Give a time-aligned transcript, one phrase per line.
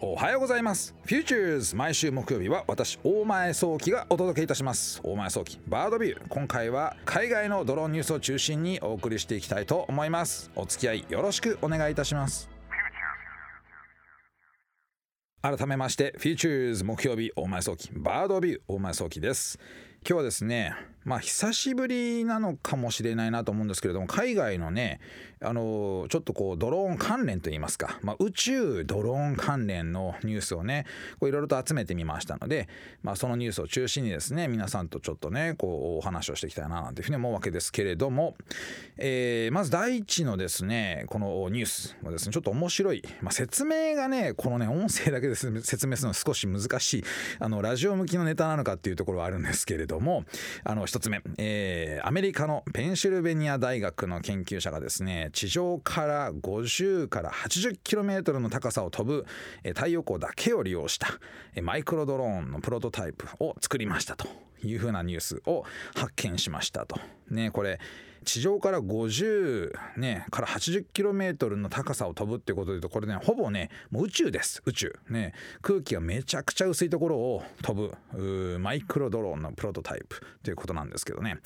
[0.00, 0.94] おはようございます。
[1.04, 5.00] フューチャーズ毎週木曜日は私大前早期がお届けいたします。
[5.02, 6.28] 大前早期バードビュー。
[6.28, 10.50] 今回は海外のドローンニュースを中心にお送りしていきたいと思います。
[10.56, 12.50] お付き合いよろしくお願いいたします。
[15.40, 18.60] 改めましてフューチャーズ木曜日大前早期バードビュー。
[18.68, 19.58] 大前早期です。
[20.06, 20.74] 今日はですね
[21.04, 25.00] まあ久しぶりなのかもしれないなと思うんですけれども海外のね
[25.44, 30.86] あのちょっとこうドローン関連といいますか、まあ、宇宙ドローン関連のニュースをね
[31.20, 32.68] いろいろと集めてみましたので、
[33.02, 38.36] まあ、そのニュースを中心にですね皆さんとちょっとねこうお話をしていきたいななんていうふうに思うわけですけれども、
[38.96, 45.50] えー、まず第一のですねこのニュースはですねちょっと面白い、まあ、説明がねこのね音声だけで説
[45.86, 47.04] 明するのは少し難しい
[47.38, 50.24] あのラジオ向きのネタなのかっていうところはあるんですけれども
[50.64, 59.26] あの1つ目、えー、アメリカのペンシルベニア大学の研究者がですね地上から50から 80km の高さを飛ぶ
[59.70, 61.08] 太陽光だけを利用した
[61.62, 64.28] マイクロドローンのプロトタイプを作りましたと
[64.62, 65.64] いうふうなニュースを
[65.96, 67.00] 発見しましたと。
[67.28, 67.80] ねこれ
[68.24, 74.62] 地上から50、ね、から 80km の高さを飛ぶってことで言うとこれねほぼねもう宇宙です。
[74.64, 74.98] 宇宙。
[75.08, 75.32] ね。
[75.62, 81.38] 空気がめちゃくちゃ薄いところを飛ぶマイクロドローンのプロトタイプということなんですけどね。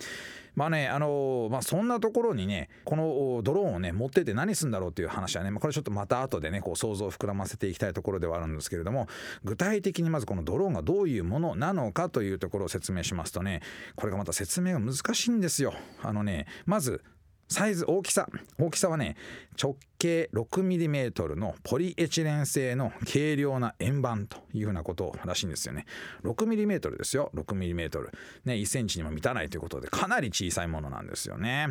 [0.58, 9.06] まあねあのまあそんなところにねこのドローンをね持ってて何するんだろうっていう話はね、まあ、これちょっとまた後でねこう想像を膨らませていきたいところではあるんですけれども
[9.44, 13.62] 具体的にまずこのドローンがどういうものなのかというところを説明しますとね
[13.94, 15.72] これがまた説明が難しいんですよ。
[16.02, 17.04] あのねまず
[17.48, 19.16] サイズ大きさ大きさはね
[19.62, 25.86] 直径 6mm のポリエチレン製の軽量な円盤というふうなことらしいんですよね。
[26.24, 27.30] 6mm ですよ。
[27.34, 28.10] 6mm
[28.44, 31.68] ね1センチにも満たないということでかなり小さいものなんですよね。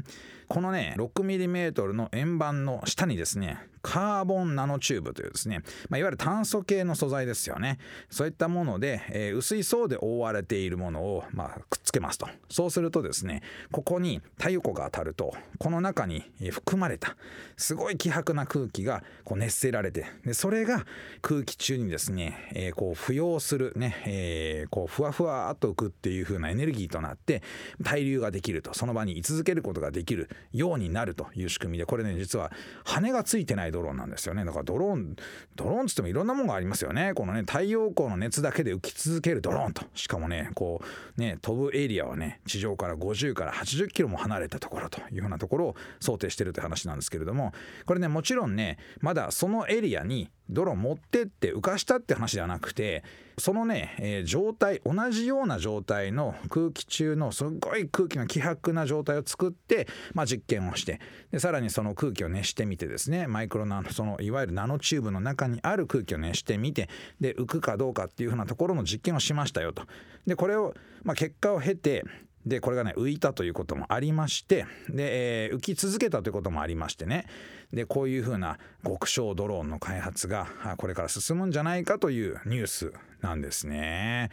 [0.47, 7.79] このね 6mm の円盤の下にですねカーボンナノチューブというですね、まあ、いわゆる炭素系の素材ですよね。
[8.09, 12.27] そういったもので、えー、薄い層で覆われているものを、まあ、くっつけますと。
[12.49, 17.15] そうするとですねここに太陽光が当たるとこの中に含まれた
[17.55, 20.85] すごい希薄な空気がこう熱せられてでそれが
[21.21, 27.41] 空気中にですね、えー、こう浮揚するね、えー、こうふわふわっと浮くっていう風なエネルギーとなって
[27.83, 32.51] 対流ができるとその場に居続けることができるようになるという仕組みでこれね実は
[32.83, 34.45] 羽がついてないドローンなんですよね。
[34.45, 35.15] だからドローン
[35.55, 37.13] ドローンっつってもいろんなものがありますよね。
[37.13, 39.83] このね太陽光の熱だけで浮き続けるドローンと。
[39.93, 40.81] しかもねこ
[41.17, 47.53] うね飛ぶエリアはね地上から50から80キロも離れたところというふうなところを想定してるという話なんですけれども
[47.85, 53.03] これねもちろんねまだそのエリアに泥持ってって浮かしたって話ではなくて
[53.37, 60.99] そのね、えー、状態同じような状態の空気中のすっごい空気の希薄な状態を作って、まあ、実験をして
[61.31, 66.89] でさらにその空気を熱してみてですねマイクロナノそのいわゆるナノチューブの中にある空気を熱してみて
[67.19, 69.83] で浮くかどうかっていうふうなところの実験をしましたよと。
[70.25, 72.03] でこれを、まあ、結果を経て
[72.47, 77.25] でこれがね浮いたということもありましてで、えー、浮き続けたということもありましてね
[77.73, 80.47] でこういうふうな極小ドローンの開発が
[80.77, 84.29] これから進むんじゃないかというニュースなんですね。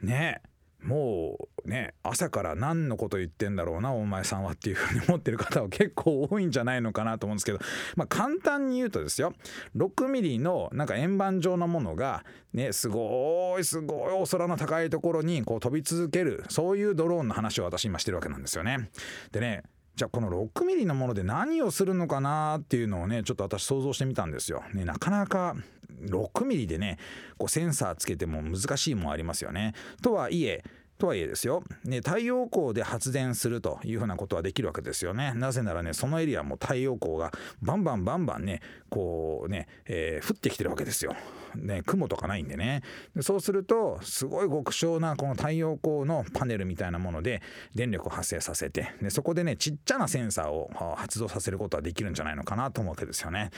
[0.00, 0.42] ね
[0.82, 7.58] もうね朝から何のこと言ってんだろうなお前さんはっていうふうに思ってる方は結構多いんじゃないのかなと思うんですけど、
[7.96, 9.32] まあ、簡単に言うとですよ
[9.76, 18.90] 6mm のなんか円盤状のものがねすごいすごいお空の高いところにこう飛び続けるそういうドローンの話を私今してるわけなんですよね。
[19.32, 19.62] でね
[19.96, 24.62] じゃあこの 6mm のもので何をするのかなっていうのをねちょっと私想像してみたんですよ。
[24.74, 25.56] ね、なかなか
[26.02, 26.98] 6ミリでね
[27.38, 29.74] こうセンサーつけても難しいもんありますよね。
[30.02, 30.64] とはいえ
[30.98, 35.32] とはいえですよ、ね、太陽光で発電するというふうなことはできるわけですよね。
[35.34, 41.14] なぜならねそのエリアも太陽光がバンバンバンバンねこうね、えー、降ってきてるわけですよ。
[41.56, 42.82] ね、雲とかないんでね
[43.14, 47.42] でそうするとすごい極小なこの太陽光のパネルみたいなもので
[47.74, 53.50] 電力を発生させてでそこでねちっちゃなセンサーを発動させることはできるんじゃないのかなと思うわけですよね。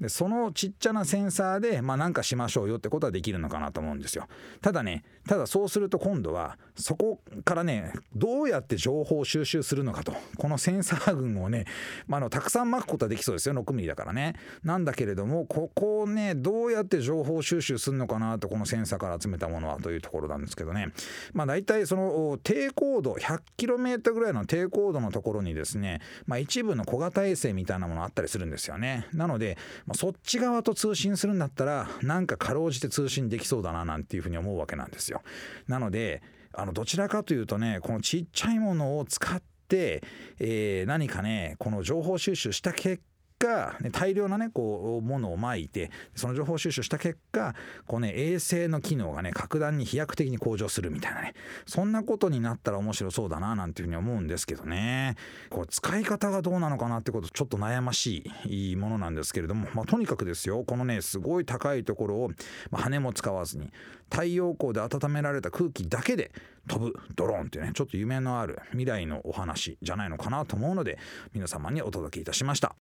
[0.00, 4.26] でそのちっちゃなセンサーでまあなんかしましょうよってことはできるのかなと思うんですよ。
[4.60, 11.64] ただねただそうすると今度はそこからねどうやって情報を収集するのかとこのセンサー群をね、
[12.06, 14.34] まあ、のたくさん巻くことはできそうですよ 6mm だからね。
[14.62, 20.88] なんだけれどもここをねどうやって情報収集するのかなとこのセンサーから集めたものはというところなんですけどね。
[21.32, 29.06] まあ大体その低高度 100km ぐらいの低高度のところにですね、まあ、一部の小型衛星みたいなものあったりするんですよね。
[29.12, 29.56] なので、
[29.86, 35.22] まあ、そっち側と通信するんだったらなんかかろうじて通信できそうだななんていうふうに思うわけなんですよ。
[35.68, 36.22] なので
[36.52, 40.02] あのどちらかというとねこのちっちゃいものを使って、
[40.38, 43.02] えー、何かねこの情報収集した結
[43.38, 47.54] 果、ね、大量なねこうものをまいてその情報収集した結果
[47.86, 51.34] こうね衛星の機能がね格段に飛躍的に向上するみたいなね
[51.66, 55.16] そんなことになったら面白そうだななんていうふうに思うんですけどね
[55.50, 62.30] こう使い方がどうなのかなってことちょっと悩ましいものなんですけれども、まあ、とにかくですよこのねすごい高いところを、
[62.70, 63.70] まあ、羽も使わずに
[64.10, 66.32] 太陽光で温められた空気だけで
[66.68, 70.98] 飛ぶドローンっていうねちょっと夢のある未来のお話じゃないのかなと思うので
[71.32, 72.85] 皆様にお届けいたしました。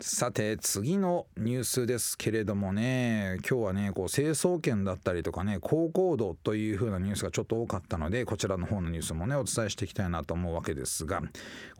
[0.00, 11.20] さて次のニュースですけれどもね今日はねこう成層圏だったりとかね高高度という風なニュースがちょっと多かったのでこちらの方のニュースもねお伝えしていきたいなと思うわけですが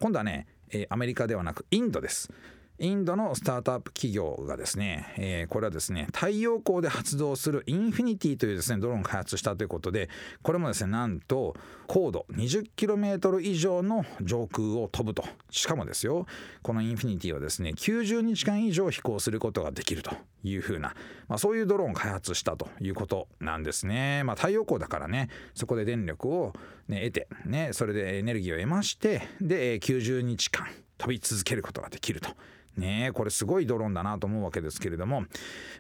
[0.01, 0.49] 今度はね
[0.89, 2.31] アメリカではなくインドです。
[2.81, 10.09] インドのスタートアップ企業がですね、えー、これはですね太陽光で発動するインフィニティというですねドローンを開発したということで
[10.43, 11.57] これもですねなんと
[11.89, 16.27] 高度 20km 以上の上空を飛ぶとしかもですよ
[16.63, 20.13] このインフィニティはですね90日間以上飛行することができると
[20.45, 20.95] いうふうな、
[21.27, 26.53] まあ、そういうドローンを開発したということなんですね、まあ、太陽光だからねそこで電力を、
[26.87, 32.31] ね、得て、ね、それでエネルギーを得ましてで90日間飛び続けることができると。
[32.79, 35.25] ねこれすごいドローンだなと思うわけですけれども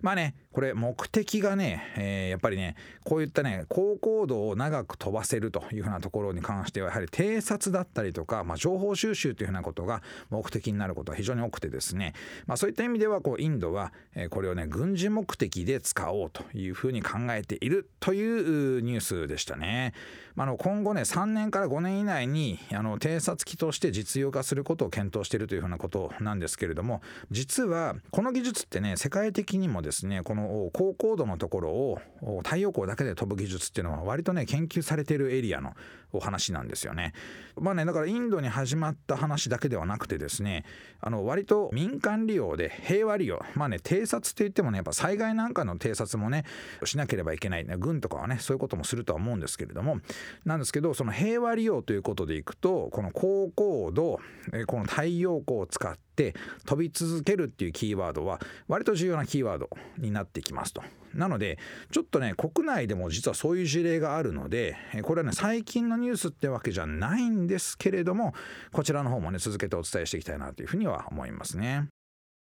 [0.02, 2.74] まあねこれ目的がね、えー、やっぱりね
[3.04, 12.14] こういったね高高度を長く飛ばせるというふうなところに関してはやはり偵察だったりとか、まあ、情報収集というふうなことが目的になることが非常に多くてですね、
[12.46, 13.92] まあ、そういった意味ではこうインドは
[14.30, 19.94] これをね軍事目的で使おうというふうに考えているというニュースでしたね。
[20.34, 27.00] まあ、の今後ね3年から5年以内にあの偵察機として実用化することを検討しているというふうなことなんですけれどもも
[27.31, 32.00] 実はこの技術ってね世界的にもですねこの高高度のところを
[32.43, 35.75] 太陽光だけで飛ぶ技術っていうのは割とね研究されてるエリアの
[36.12, 37.12] お話なんですよね。
[37.60, 40.64] まあねだからインドに始まった話だけではなくてですね
[41.00, 46.44] あの割と民間利用で平和利用まあね偵察って言ってもねやっぱ災害なんかの偵察もね
[46.84, 49.99] しなければいけない、ね、軍とかはねそういうこともするとは思うんですけれども
[50.44, 54.20] なんですけどその平和利用ということでいくとこの高高度
[54.66, 56.34] この太陽光を使って
[56.64, 59.69] 飛び続けるっていうキーワードは割と重要なキーワード
[59.99, 60.82] になってきますと。
[61.19, 61.59] なので
[61.91, 68.35] ちょっとね国内でも実はそういう事例があるのでこれはね最近のニュースってわけじゃないんですけれども
[68.73, 71.88] こちらの方もね続けてお伝えしていきたいなというふうには思いますね。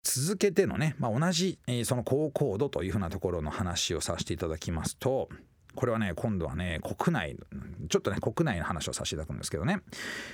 [0.03, 5.29] 続けてのね、まあ、同じ、えー、その高高度というふうなところの話をさせていただきますと
[5.75, 7.37] これはね今度はね国内
[7.89, 9.81] ちょっとね国内の話をさせていただくんですけどね、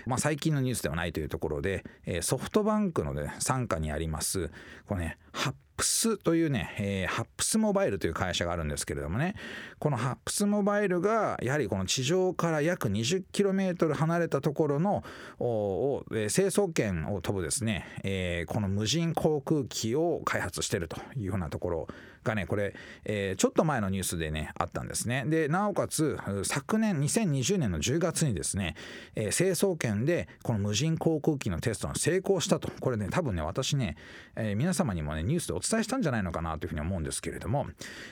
[0.07, 4.51] まあ、最近のニュースではないというところで、えー、ソフトバンクの、ね、傘下にあります
[4.87, 9.35] これねハップスというね、えー、ハップスモバイルという会社があるんですけれどもね。
[9.79, 15.05] このハップスモバイルがやはりこの地上から約 20km 離れたところの
[15.39, 21.89] を、えー、成層圏を飛ぶですね、えー、この無人航空機を開発しているというふうなところ
[22.27, 22.75] がねこれ、
[23.05, 25.25] えー、ちょっと前のニュースでねあったんですね。
[25.27, 28.75] でなおかつ昨年2020年の10月にですね、
[29.15, 32.71] えー、成層圏でこの無人航空機のテストが成功したと。
[32.81, 33.97] これね多分ね私ね、
[34.35, 37.67] えー、皆様にもねニュースでお伝えしたんじゃないのかなというふうに思うんですけれども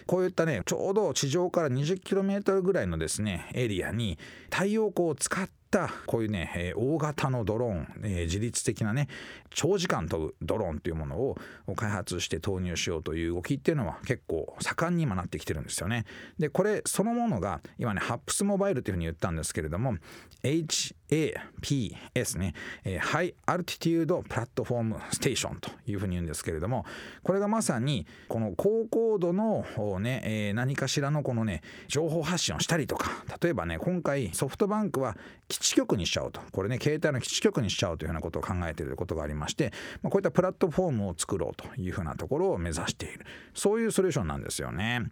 [0.07, 4.19] こういったねちょうど地上から 20km ぐらいのですねエリアに
[4.51, 9.09] 太陽光を使ってったこういうね、え、大型のドローン、え、自律的なね
[9.51, 11.37] 長時間飛ぶドローンというものを
[11.75, 16.05] 開発して投入しようという動きっていうのは結構盛んに今なってきてるんですよね。
[16.39, 19.97] でこれそのものが今ねハップスモバイルというふうに言ったんですけれども
[21.11, 26.85] APS ね、えー、 High Altitude Platform Station というふうに言うんですけれども
[27.23, 29.65] これがまさにこの高高度の
[30.01, 35.17] ね、えー、何かしらのこのね情報発信をしたりとか例えばね今回ソフトバンクは
[35.49, 36.41] 基地局にしちゃおうと。
[36.53, 43.27] これね携帯の基地局にしちゃおうというようなことを考えていることがありまして、まあ、こういったプラットフォームを作ろうというふうなところを目指している。
[43.55, 45.11] そういうソリューションなんですよね。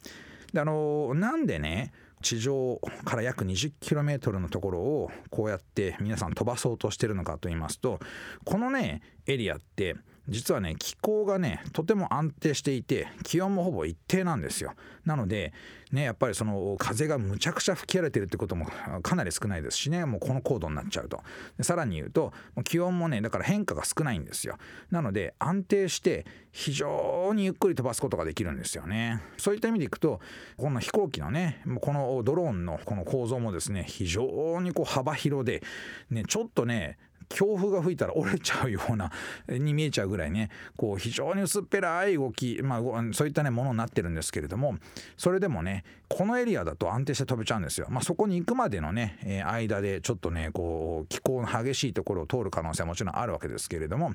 [0.52, 8.00] であのなんでね地上から約 20km のところをこうやって皆さん飛ばそうとしてるのかと言いますと
[8.44, 9.96] このねエリアって
[10.28, 14.74] 実はね気候がねとても安定していて気温もほぼ一定なんですよ。
[15.04, 15.52] なので
[15.90, 18.66] ねやっぱりその風がむちゃくちゃ吹き荒れてるってことも
[19.02, 21.20] かなり少ないですしねもうこの高度になっちゃうと。
[21.60, 22.32] さらに言うと
[22.64, 24.58] 気温もねだから変化が少ないんですよ。
[24.90, 29.22] なので安定して非常にゆっくり飛ばすことができるんですよね。
[29.38, 30.20] そういった意味でいくと
[30.56, 35.62] この飛行機のねこのドローンのこの構造もですね非常にこう幅広で
[36.10, 36.98] ねちょっとね
[37.32, 39.10] 強風が吹いたら折れちゃうような
[39.48, 42.80] に見えちゃうぐらいねこう非常に薄っぺらい動き、まあ、
[43.12, 44.76] そういったねものになってるんですけれども
[45.16, 47.86] それでもねこのエリアだと安定して飛べちゃうんですよ。
[47.88, 54.12] まあ、そこに行くまでのね、え間でちょっとねこう気候の激しいところを通る可能性はもちろんあるわけですけれども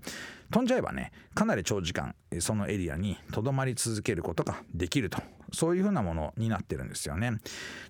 [0.52, 5.18] 飛んじゃえばねかなり長時間そのエリアにとどまり続けることができると
[5.52, 7.40] そういうふうなものになってるんですよね。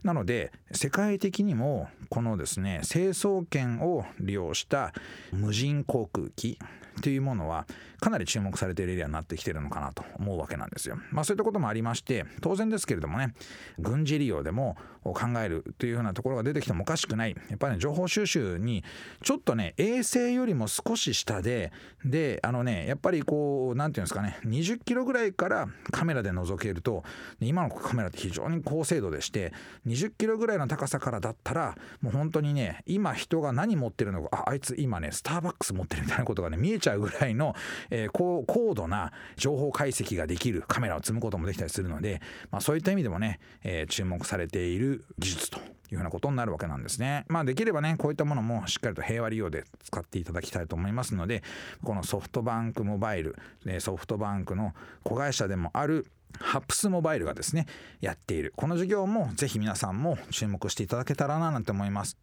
[0.03, 4.93] なので世界的にもこのですね成層圏を利用した
[5.31, 6.59] 無人航空機
[7.01, 7.67] というものは
[7.99, 10.97] かなり注目されているエリアになってきてるのかなと思うわけなんですよ。
[11.11, 13.33] まあそういったこともありまして当然ですけれどもね
[13.79, 18.83] 軍事利用でも考えるというようなところが出てきてもおかしくないやっぱり、ね、情報収集に
[19.23, 21.71] ちょっとね衛星よりも少し下で
[22.03, 27.03] であのねやっぱりこう何て言うんですかね20キロぐらいからカメラで覗けると
[27.47, 29.53] 今のカメラって非常に高精度でして
[29.87, 37.55] 20キロぐらいの高さからだったらもう本当にね今人が何持ってるのかああいつ今ねスターバックス持ってるみたいなことがね見えちゃうぐらいの、
[37.89, 45.59] えー、高高度な情報解析ができるカメラを積むこともできたりするので、まあ、そういった意味でもね、えー、注目されている技術と
[45.91, 47.25] いうふうなことになるわけなんですね。
[47.27, 51.43] まあできればねこういったものもしっかりと平和利用で使っていただきたいと思いますので
[51.83, 53.35] このソフトバンクモバイル
[53.79, 54.73] ソフトバンクの
[55.03, 56.07] 子会社でもある
[56.39, 57.65] ハップスモバイルがですね
[58.01, 58.53] やっている。
[58.55, 62.17] この事業もぜひ皆さんも注目していただけたらななんて思います。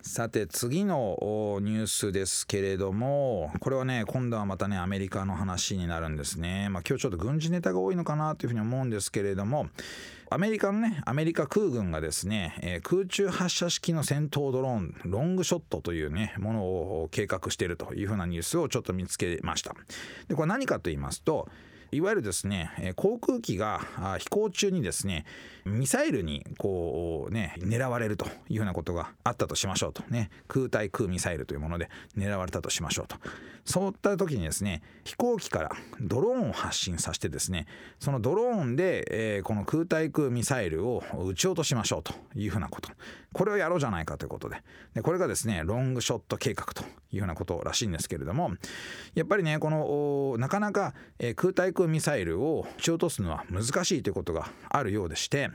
[0.00, 6.68] さて次のニュースですけれどもこれはね今度はまたねアメリカの話になるんですね。
[6.70, 9.68] まあ今日ちょっと軍事ネタが多いのかなというふうに思うんですけれども
[10.30, 19.74] アメリカのねアメリカ空軍がですね、空中発射式の戦闘ドローンロングショットというねものを計画しているというふうなニュースをちょっと見つけました。
[20.28, 21.48] でこれ何かと言いますと
[21.90, 23.80] いわゆるですね航空機が
[24.18, 25.24] 飛行中にですね
[25.68, 30.02] ミサイルにこうね狙われるというようなことがあったとしましょうと。
[30.08, 33.16] ね空対空ミサイルというもので狙われたとしましょうと。
[33.64, 35.70] そういった時にですね飛行機から
[36.00, 37.66] ドローンを発信させてですね
[38.00, 42.90] そのドローンで、えー、この空対空ミサイルを撃ち落としましょうというふうなこと。
[43.32, 44.62] これをやろうじゃないかということで。
[44.94, 46.82] でこれがですねロングショット計画と
[47.12, 48.52] いうふうなことらしいんですけれども
[49.14, 55.50] やっぱりねこのなかなか、えー、空対空ミサイルを撃ち落とすのは難しいということがあるようでして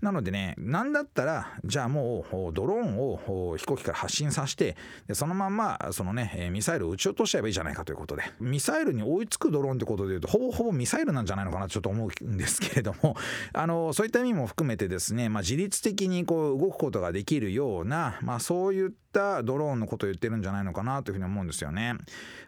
[0.00, 4.76] なのでねなんだったらじゃあもうドローンを飛行機から発進させて
[5.06, 8.22] でそのまんまそのねミサイルを撃ち落としちゃえばいいじゃないかということで。
[8.40, 13.16] ミサイルに追いつくドローンってことでいうとほぼほぼミサイルなんじゃないのかなちょっと思うんですけれども。
[13.52, 21.94] あのそういった意味も含めてですね、まあ、自律的にこう動くことができるような、まあ、そういったたドローンのことを言ってるんじゃないのかなというふうに思うんですよね。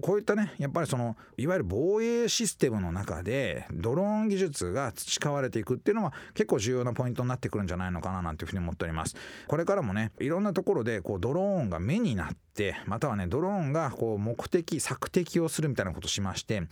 [0.03, 9.17] こういったねやっぱりそのいわゆる防衛システムの中でドローン技術が培われていくっていうのは結構重要なポイントになってくるんじゃないのかななんていうふうに思っております。
[9.47, 12.48] これからもねいろんなところでこうドローンが目になって
[12.87, 16.63] またはねドローンがこう目的索敵をするみたいなことをしまして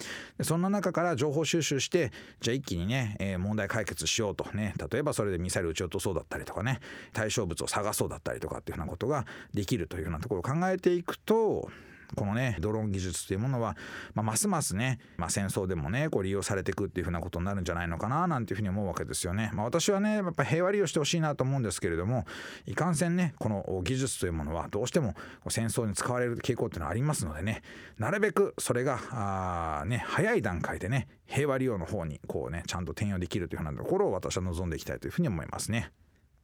[0.43, 6.81] そんな中から情報収集してじゃあ一気にね、えー、問題解決しようとね例えばそれでミサイル撃ち落とそうだったりとかね
[7.13, 11.71] 対象物を探そうだったりとかっていうようなことができるというようなところを考えていくと
[12.15, 13.77] このねドローン技術というものは、
[14.15, 19.51] まあ、ますますね、まあ、戦争でもねこう利用されていくっていうふうなことになるんじゃないのかななんていうふうに思うわけですよね。
[19.55, 22.25] まあ、私はねやっぱ平和利用してほしいなと思うんですけれども
[22.67, 25.15] いかんせんねこの技術というものはどうしても
[25.49, 27.63] 戦争に使われる傾向っていうのはありますのでね
[27.99, 35.91] なるべくそれがあね早い段階でね平和利用の方にこうねちゃんと転用できるというふうなところを私は望んでいきたいというふうに思いますね。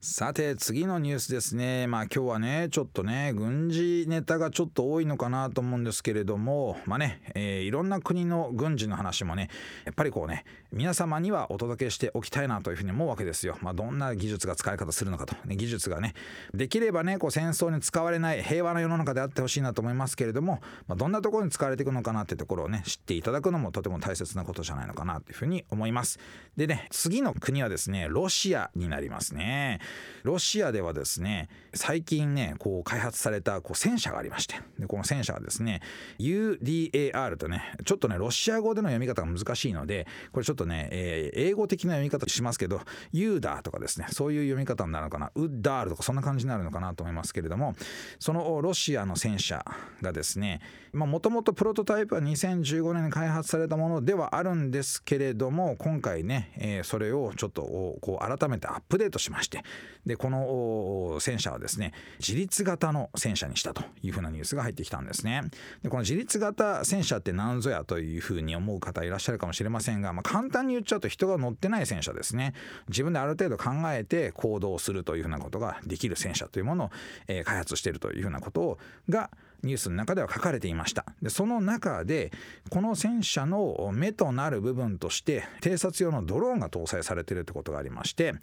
[0.04, 9.48] さて次のニュースですねまあ今日はねちょっとね軍事ネタがちょっと多いのかなと思うんですけれどもまあね、えー、いろんな国の軍事の話もね
[9.84, 13.58] やっぱりこうね皆様にはお届けしておきたいなというふうに思うわけですよ。
[13.60, 16.14] まあ、どんな技術が使い方するのかと、ね、技術がね
[16.52, 26.18] できればねこう戦争に使われない平和な世の中であってほしいなと思いますけれども、まあ、どんなところに使われていくのかなってところをね知っていただくのもとても大切なことじゃないのかなというふうに思います。
[26.56, 29.78] でね次の国はですねロシアになりますね。
[30.22, 35.80] ロシアではですね最近ねこう開発されたこう戦車がありましてでこの戦車はですね
[36.18, 42.80] UDAR とねちょっとねロシア語での読み方が難しいのでこれちょっとね、えー、英語的な読み方しますけど
[43.12, 47.74] ユーダーとかですねそういう読み方になるのかなウッダールとかそんな感じになるのかなと思いますけれども
[48.18, 49.64] そのロシアの戦車
[50.00, 50.60] がですね
[50.92, 59.62] もともとプロトタイプは2015年に開発されたものではあるんですけれども今回ね、えー、それをちょっとこう改めてアップデートしまして
[60.06, 65.42] でこの戦車はですね自立型の戦車にしたというふうなニュースが入ってきたんですね。
[65.82, 72.54] でこの自立型戦車って何ぞやというふうに思う方いらっしゃるかもしれませんが、まあ、簡単に言っちゃうと人が乗ってない戦車ですね。
[72.88, 76.90] 自分である程度考えて行動するというふうなことができる戦車というものを、
[77.28, 79.30] えー、開発しているというふうなことが
[79.62, 81.04] ニュースの中では書かれていました。
[81.20, 82.32] でその中で
[82.70, 88.34] この戦車の目となる部分として偵察用のドローンが搭載されているってことがありまして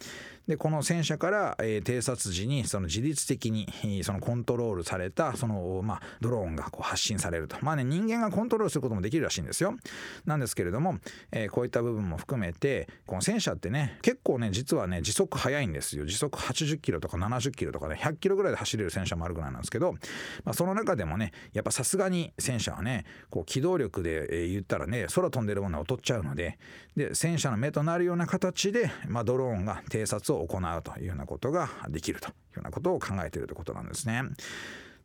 [0.46, 7.56] でこの戦車から、えー、偵察時にその自律的にそのコントロールされたその、まあ、ドローンがこう発信されると。
[7.60, 9.76] まあね人間がコントロールすることもできるらしいんですよ。
[10.24, 10.98] なんですけれども、
[11.32, 16.06] えー、こういった部分も含めてこの戦車ってね結構ね実はね時速速いんですよ。
[16.06, 19.92] 時速80キロとか70キロとかね100キロぐらいで走れる戦車もあるぐらいなんですけど、
[20.44, 26.58] まあ、その中でももねやっぱさすがに戦車はねこう機動力で、え、言ったらね空飛んでるものは劣っちゃうので
[26.96, 34.22] で戦車の目となるような形で、まあ、ドローンが偵察を行うというようなことができるというようなことを考えているということなんですね。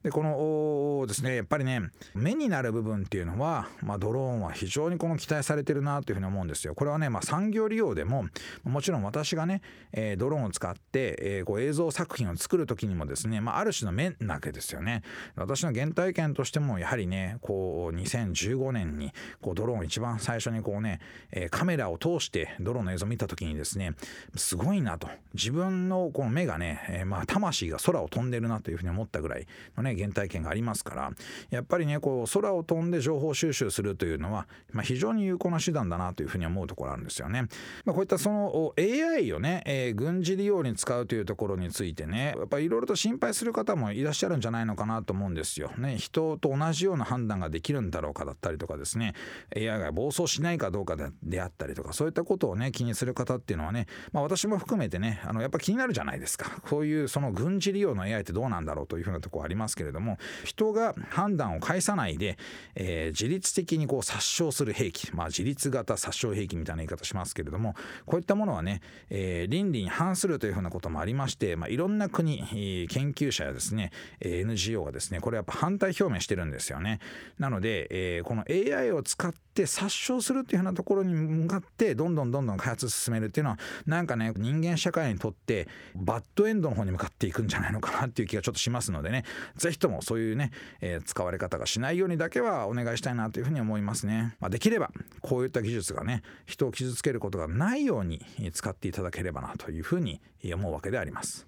[0.06, 1.82] でこのですねやっぱりね
[2.14, 6.76] 目になる部分っていうのは、まあ、ドローンは非常にこの期待されてるなというふうに思うんですよ。
[6.76, 8.26] これはね、まあ、産業利用でも
[8.64, 15.02] もちろん私がね、えー、ドローンを使って、えー、こう映像作品を作る時にもですね、まあ、ある種の目なわけですよね。
[15.36, 21.00] 私の原体験としてもやはりねこう2015年にこうドローン一番最初にこうね、
[21.32, 23.96] えー、カメラを通してドローンの映像を見た時にですね
[24.36, 31.12] すごいなと自分のこの目がね、え、まあ魂が空を飛んでるなというふうに思ったぐらいのね原体験がありますから
[31.50, 37.44] やっぱりねこう空を飛んで情報収集するというのは、まあ、非常に有効な手段だなというふうに思うところあるんですよね。
[37.86, 45.72] まあ、こういったその AI をね、えー、軍事利用に使うというところについてねやっぱりいろいろと心配する方もいらっしゃるんじゃないのかなと思うんですよ。
[45.78, 49.14] ね、人と同じような判断ができるんだろうかだったりとかですね
[49.56, 56.62] AI が暴走しないかどうかであったりとかそういったことをね気にする方っていうのはね、まあ、私も含めてねあのやっぱ気になるじゃないですか。
[56.68, 62.38] そういうその軍事利用の AI ってどうなんだろうというふうなとこありますけれども人が判断を返さないで、
[62.76, 73.92] えー、自律的にこう殺傷する兵器、まあ、自律型殺傷兵器みたいな言い方しますけれどもこういったものはね、えー、倫理に反するというふうなこともありまして、まあ、いろんな国研究者やですね
[74.22, 77.00] NGO がですねこれやっぱ反対表明してるんですよね。
[77.40, 89.24] なので、えー、この AI を使って殺傷するっていうふうなところに向かってどんどんどんどん開発進めるっていうのはなんかね人間社会にとってバッドエンドの方に向かっていくんじゃないのかなっていう気がちょっとしますのでね
[89.66, 94.36] 是非ともそういうね、えー、使われ方がしないようにだけはお願いしたいなというふうに思いますね。
[94.40, 94.92] まあ、できれば
[95.22, 98.22] こういった技術がね人を傷つけることがないように
[98.54, 100.22] 使っていただければなというふうに
[100.54, 101.48] 思うわけであります。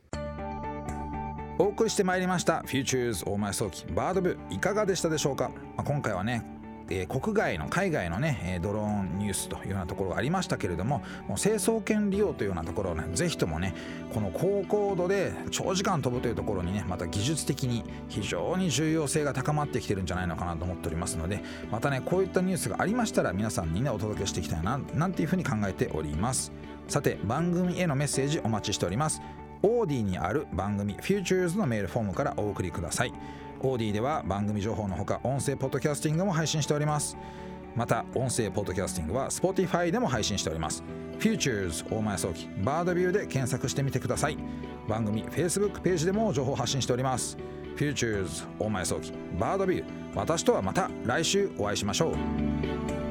[1.59, 6.45] お送りしてまいりました Futures 大前早期バード部いかがでしたでしょうか、まあ、今回はね
[6.89, 13.75] え、国外の海外のねドローンニュースというようなところがありましたけれどももう成層圏利用というようなところをねぜひともね
[14.13, 26.51] この高高度で長時間飛ぶというところにねまた技術的に非常に重要性が高まってきてるんじゃないのかなと思っておりますのでまたねこういったニュースがありましたら皆さんにねお届けしていきたいななんていうふうに考えております。
[26.87, 29.21] さて番組へのメッセージお待ちしております。
[29.63, 33.13] オーディにある番組 Futures のメールフォームからお送りください。
[33.61, 37.17] オーディでは番組情報のほか音声ポッドキャスティングも配信しております。
[37.75, 40.83] また音声ポッドキャスティングは Spotify でも配信しております。
[41.19, 44.37] Futures 大前早期バードビューで検索してみてください。
[44.87, 47.37] 番組 Facebook ページでも情報発信しております。
[47.75, 49.85] Futures 大前早期バードビュー。
[50.15, 53.06] 私とはまた来週お会いしましょう。